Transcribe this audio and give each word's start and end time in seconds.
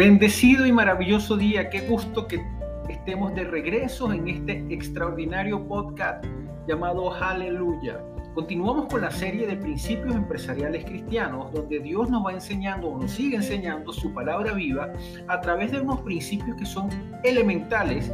Bendecido 0.00 0.64
y 0.64 0.72
maravilloso 0.72 1.36
día, 1.36 1.68
qué 1.68 1.80
gusto 1.80 2.26
que 2.26 2.42
estemos 2.88 3.34
de 3.34 3.44
regreso 3.44 4.10
en 4.14 4.28
este 4.28 4.64
extraordinario 4.70 5.68
podcast 5.68 6.24
llamado 6.66 7.12
Aleluya. 7.12 8.00
Continuamos 8.34 8.86
con 8.86 9.02
la 9.02 9.10
serie 9.10 9.46
de 9.46 9.56
principios 9.56 10.14
empresariales 10.14 10.86
cristianos, 10.86 11.52
donde 11.52 11.80
Dios 11.80 12.08
nos 12.08 12.24
va 12.24 12.32
enseñando 12.32 12.88
o 12.88 12.98
nos 12.98 13.10
sigue 13.10 13.36
enseñando 13.36 13.92
su 13.92 14.14
palabra 14.14 14.54
viva 14.54 14.90
a 15.28 15.38
través 15.42 15.70
de 15.70 15.82
unos 15.82 16.00
principios 16.00 16.56
que 16.56 16.64
son 16.64 16.88
elementales 17.22 18.10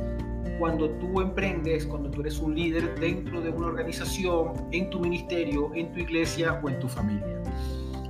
cuando 0.59 0.91
tú 0.91 1.21
emprendes, 1.21 1.87
cuando 1.87 2.11
tú 2.11 2.23
eres 2.23 2.41
un 2.41 2.57
líder 2.57 2.99
dentro 2.99 3.41
de 3.41 3.51
una 3.51 3.69
organización, 3.69 4.55
en 4.73 4.91
tu 4.91 4.99
ministerio, 4.99 5.71
en 5.77 5.93
tu 5.93 6.01
iglesia 6.01 6.61
o 6.65 6.69
en 6.69 6.81
tu 6.81 6.89
familia. 6.89 7.41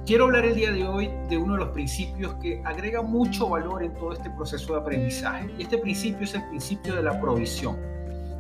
Quiero 0.07 0.27
hablar 0.27 0.45
el 0.45 0.55
día 0.55 0.71
de 0.71 0.87
hoy 0.87 1.11
de 1.29 1.37
uno 1.37 1.55
de 1.55 1.59
los 1.59 1.71
principios 1.71 2.35
que 2.35 2.63
agrega 2.65 3.03
mucho 3.03 3.49
valor 3.49 3.83
en 3.83 3.93
todo 3.95 4.13
este 4.13 4.31
proceso 4.31 4.75
de 4.75 4.79
aprendizaje. 4.79 5.51
Este 5.59 5.79
principio 5.79 6.23
es 6.23 6.33
el 6.37 6.45
principio 6.49 6.95
de 6.95 7.03
la 7.03 7.21
provisión. 7.21 7.77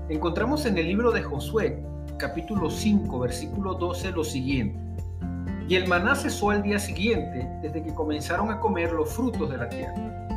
Encontramos 0.09 0.65
en 0.65 0.79
el 0.79 0.87
libro 0.87 1.11
de 1.11 1.25
Josué, 1.25 1.83
capítulo 2.19 2.71
5, 2.71 3.19
versículo 3.19 3.75
12, 3.75 4.13
lo 4.13 4.23
siguiente. 4.23 4.79
Y 5.69 5.75
el 5.75 5.89
maná 5.89 6.15
cesó 6.15 6.51
al 6.51 6.63
día 6.63 6.79
siguiente, 6.79 7.51
desde 7.61 7.83
que 7.83 7.93
comenzaron 7.93 8.49
a 8.53 8.61
comer 8.61 8.93
los 8.93 9.13
frutos 9.13 9.51
de 9.51 9.57
la 9.57 9.69
tierra. 9.69 10.29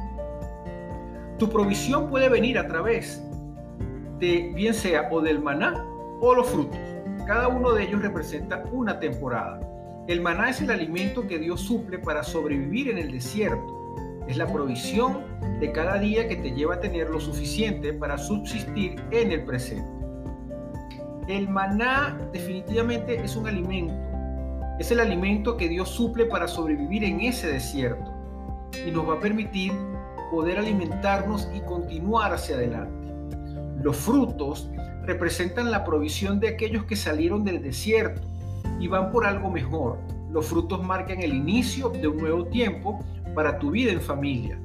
Tu 1.38 1.48
provisión 1.48 2.10
puede 2.10 2.28
venir 2.28 2.58
a 2.58 2.68
través 2.68 3.24
de, 4.18 4.52
bien 4.56 4.74
sea 4.74 5.08
o 5.12 5.22
del 5.22 5.40
maná 5.40 5.86
o 6.22 6.34
los 6.34 6.50
frutos. 6.50 6.80
Cada 7.28 7.50
uno 7.50 7.74
de 7.74 7.84
ellos 7.84 8.02
representa 8.02 8.64
una 8.72 9.00
temporada. 9.00 9.60
El 10.10 10.22
maná 10.22 10.50
es 10.50 10.60
el 10.60 10.72
alimento 10.72 11.28
que 11.28 11.38
Dios 11.38 11.62
suple 11.62 12.00
para 12.00 12.24
sobrevivir 12.24 12.90
en 12.90 12.98
el 12.98 13.12
desierto. 13.12 13.96
Es 14.28 14.38
la 14.38 14.52
provisión 14.52 15.20
de 15.60 15.72
cada 15.72 16.00
día 16.00 16.28
que 16.28 16.36
te 16.36 16.50
lleva 16.50 16.74
a 16.74 16.80
tener 16.80 17.12
lo 17.12 17.20
suficiente 17.20 17.94
para 17.94 18.18
subsistir 18.18 18.96
en 19.12 19.32
el 19.32 19.46
presente. 19.46 19.88
El 21.28 21.48
maná 21.48 22.18
definitivamente 22.34 23.24
es 23.24 23.36
un 23.36 23.46
alimento. 23.46 23.94
Es 24.80 24.90
el 24.90 25.00
alimento 25.00 25.58
que 25.58 25.70
Dios 25.70 25.90
suple 25.90 26.26
para 26.26 26.48
sobrevivir 26.48 27.04
en 27.04 27.22
ese 27.22 27.46
desierto 27.46 28.12
y 28.84 28.90
nos 28.90 29.08
va 29.08 29.14
a 29.14 29.20
permitir 29.20 29.72
poder 30.32 30.58
alimentarnos 30.58 31.48
y 31.54 31.60
continuar 31.60 32.34
hacia 32.34 32.56
adelante. 32.56 33.14
Los 33.84 33.96
frutos 33.96 34.72
representan 35.04 35.70
la 35.70 35.84
provisión 35.84 36.40
de 36.40 36.48
aquellos 36.48 36.86
que 36.86 36.96
salieron 36.96 37.44
del 37.44 37.62
desierto 37.62 38.29
y 38.80 38.88
van 38.88 39.12
por 39.12 39.26
algo 39.26 39.50
mejor. 39.50 39.98
Los 40.32 40.48
frutos 40.48 40.84
marcan 40.84 41.22
el 41.22 41.34
inicio 41.34 41.90
de 41.90 42.08
un 42.08 42.18
nuevo 42.18 42.46
tiempo 42.46 43.04
para 43.36 43.58
tu 43.60 43.72
vida 43.72 43.92
en 43.92 44.02
familia. 44.02 44.60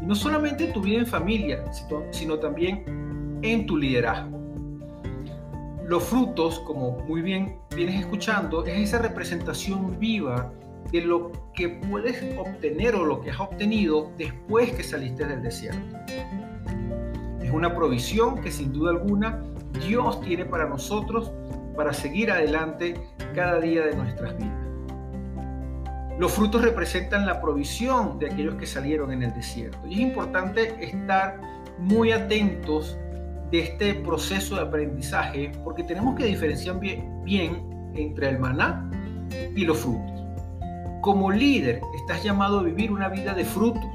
Y 0.00 0.06
no 0.06 0.14
solamente 0.14 0.68
tu 0.68 0.80
vida 0.80 1.00
en 1.00 1.06
familia, 1.06 1.64
sino 2.10 2.38
también 2.38 3.38
en 3.42 3.66
tu 3.66 3.76
liderazgo. 3.76 4.38
Los 5.86 6.04
frutos, 6.04 6.60
como 6.60 6.98
muy 7.08 7.22
bien 7.22 7.56
vienes 7.74 8.00
escuchando, 8.00 8.64
es 8.66 8.88
esa 8.88 8.98
representación 8.98 9.98
viva 9.98 10.52
de 10.92 11.00
lo 11.00 11.32
que 11.54 11.68
puedes 11.68 12.22
obtener 12.38 12.94
o 12.94 13.04
lo 13.04 13.20
que 13.20 13.30
has 13.30 13.40
obtenido 13.40 14.10
después 14.18 14.70
que 14.72 14.82
saliste 14.82 15.26
del 15.26 15.42
desierto. 15.42 15.96
Es 17.42 17.50
una 17.50 17.74
provisión 17.74 18.40
que 18.40 18.50
sin 18.50 18.72
duda 18.72 18.90
alguna 18.90 19.42
Dios 19.86 20.20
tiene 20.20 20.44
para 20.44 20.68
nosotros 20.68 21.32
para 21.78 21.92
seguir 21.92 22.32
adelante 22.32 22.96
cada 23.36 23.60
día 23.60 23.86
de 23.86 23.94
nuestras 23.94 24.36
vidas. 24.36 24.52
Los 26.18 26.32
frutos 26.32 26.60
representan 26.62 27.24
la 27.24 27.40
provisión 27.40 28.18
de 28.18 28.26
aquellos 28.26 28.56
que 28.56 28.66
salieron 28.66 29.12
en 29.12 29.22
el 29.22 29.32
desierto. 29.32 29.78
Y 29.86 29.94
es 29.94 30.00
importante 30.00 30.74
estar 30.84 31.40
muy 31.78 32.10
atentos 32.10 32.98
de 33.52 33.60
este 33.60 33.94
proceso 33.94 34.56
de 34.56 34.62
aprendizaje 34.62 35.52
porque 35.62 35.84
tenemos 35.84 36.16
que 36.16 36.24
diferenciar 36.24 36.80
bien, 36.80 37.22
bien 37.22 37.92
entre 37.94 38.30
el 38.30 38.40
maná 38.40 38.90
y 39.54 39.64
los 39.64 39.78
frutos. 39.78 40.24
Como 41.00 41.30
líder 41.30 41.80
estás 41.94 42.24
llamado 42.24 42.58
a 42.58 42.62
vivir 42.64 42.90
una 42.90 43.08
vida 43.08 43.34
de 43.34 43.44
frutos. 43.44 43.86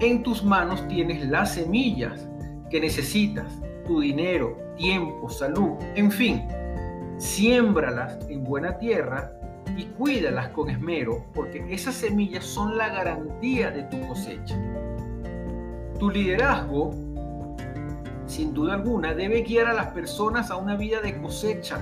En 0.00 0.22
tus 0.22 0.42
manos 0.42 0.88
tienes 0.88 1.28
las 1.28 1.52
semillas 1.52 2.26
que 2.70 2.80
necesitas, 2.80 3.60
tu 3.86 4.00
dinero, 4.00 4.56
tiempo, 4.78 5.28
salud, 5.28 5.72
en 5.96 6.10
fin, 6.10 6.48
siémbralas 7.18 8.18
en 8.28 8.44
buena 8.44 8.78
tierra 8.78 9.32
y 9.76 9.84
cuídalas 9.84 10.48
con 10.50 10.70
esmero, 10.70 11.24
porque 11.34 11.64
esas 11.70 11.94
semillas 11.94 12.44
son 12.44 12.76
la 12.76 12.88
garantía 12.88 13.70
de 13.70 13.84
tu 13.84 14.00
cosecha. 14.06 14.56
Tu 15.98 16.10
liderazgo, 16.10 16.90
sin 18.26 18.52
duda 18.52 18.74
alguna, 18.74 19.14
debe 19.14 19.42
guiar 19.42 19.68
a 19.68 19.74
las 19.74 19.88
personas 19.88 20.50
a 20.50 20.56
una 20.56 20.76
vida 20.76 21.00
de 21.00 21.20
cosecha. 21.20 21.78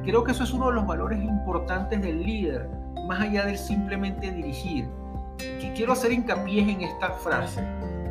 Y 0.00 0.06
creo 0.06 0.24
que 0.24 0.32
eso 0.32 0.44
es 0.44 0.52
uno 0.52 0.68
de 0.68 0.74
los 0.74 0.86
valores 0.86 1.22
importantes 1.22 2.02
del 2.02 2.22
líder, 2.22 2.68
más 3.06 3.20
allá 3.20 3.46
de 3.46 3.56
simplemente 3.56 4.30
dirigir. 4.30 4.86
Quiero 5.74 5.94
hacer 5.94 6.12
hincapié 6.12 6.70
en 6.70 6.82
esta 6.82 7.10
frase. 7.10 7.66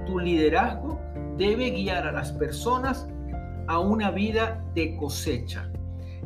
Tu 0.08 0.20
liderazgo 0.20 1.00
debe 1.38 1.70
guiar 1.70 2.08
a 2.08 2.12
las 2.12 2.32
personas 2.32 3.08
a 3.68 3.80
una 3.80 4.12
vida 4.12 4.64
de 4.74 4.96
cosecha. 4.98 5.72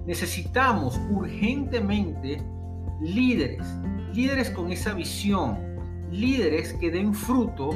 Necesitamos 0.06 1.00
urgentemente 1.10 2.42
líderes, 3.02 3.66
líderes 4.14 4.50
con 4.52 4.72
esa 4.72 4.94
visión, 4.94 5.58
líderes 6.12 6.74
que 6.74 6.92
den 6.92 7.14
fruto 7.14 7.72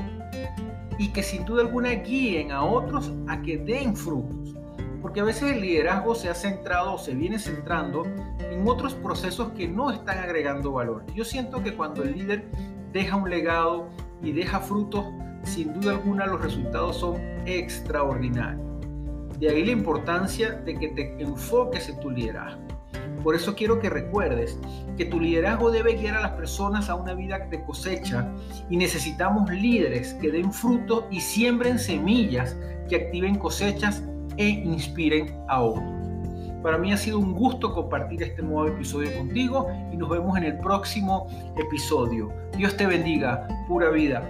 y 0.98 1.10
que 1.10 1.24
sin 1.24 1.46
duda 1.46 1.64
alguna 1.64 1.92
guíen 1.92 2.52
a 2.52 2.64
otros 2.64 3.12
a 3.28 3.42
que 3.42 3.58
den 3.58 3.96
frutos. 3.96 4.56
Porque 5.02 5.22
a 5.22 5.24
veces 5.24 5.52
el 5.54 5.62
liderazgo 5.62 6.14
se 6.14 6.30
ha 6.30 6.36
centrado 6.36 6.94
o 6.94 6.98
se 6.98 7.16
viene 7.16 7.40
centrando 7.40 8.04
en 8.40 8.68
otros 8.68 8.94
procesos 8.96 9.52
que 9.54 9.68
no 9.68 9.92
están 9.92 10.20
agregando 10.20 10.74
valor. 10.74 11.06
Yo 11.16 11.24
siento 11.24 11.64
que 11.64 11.74
cuando 11.74 12.04
el 12.04 12.14
líder 12.14 12.46
deja 12.92 13.16
un 13.16 13.30
legado 13.30 13.88
y 14.22 14.34
deja 14.34 14.60
frutos, 14.60 15.06
sin 15.44 15.74
duda 15.74 15.94
alguna 15.94 16.28
los 16.28 16.42
resultados 16.42 16.98
son 16.98 17.16
extraordinarios. 17.46 18.69
De 19.40 19.50
ahí 19.50 19.66
la 19.66 19.72
importancia 19.72 20.52
de 20.52 20.76
que 20.76 20.90
te 20.90 21.22
enfoques 21.22 21.88
en 21.90 22.00
tu 22.00 22.10
liderazgo. 22.10 22.62
Por 23.24 23.36
eso 23.36 23.56
quiero 23.56 23.80
que 23.80 23.90
recuerdes 23.90 24.58
que 24.98 25.06
tu 25.06 25.20
liderazgo 25.20 25.72
debe 25.72 25.96
guiar 25.96 26.16
a 26.18 26.22
las 26.22 26.32
personas 26.32 26.90
a 26.90 26.96
una 26.96 27.14
vida 27.14 27.40
de 27.50 27.64
cosecha 27.64 28.30
y 28.70 28.78
necesitamos 28.78 29.50
líderes 29.50 30.14
que 30.16 30.32
den 30.32 30.52
fruto 30.52 31.08
y 31.12 31.20
siembren 31.20 31.80
semillas 31.80 32.58
que 32.88 32.96
activen 32.96 33.36
cosechas 33.36 34.04
e 34.38 34.48
inspiren 34.48 35.34
a 35.48 35.62
otros. 35.62 36.00
Para 36.64 36.78
mí 36.78 36.92
ha 36.92 36.98
sido 36.98 37.20
un 37.20 37.34
gusto 37.34 37.74
compartir 37.74 38.22
este 38.24 38.42
nuevo 38.42 38.68
episodio 38.68 39.18
contigo 39.18 39.68
y 39.92 39.98
nos 39.98 40.10
vemos 40.10 40.38
en 40.38 40.44
el 40.44 40.60
próximo 40.60 41.28
episodio. 41.58 42.34
Dios 42.58 42.76
te 42.76 42.86
bendiga, 42.86 43.48
pura 43.68 43.90
vida. 43.90 44.30